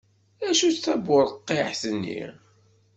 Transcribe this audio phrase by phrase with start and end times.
[0.47, 2.21] Acu d taburqiεt-nni?